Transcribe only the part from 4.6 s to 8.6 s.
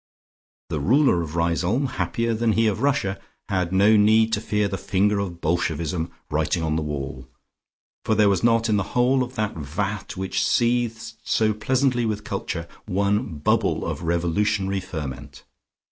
the finger of Bolshevism writing on the wall, for there was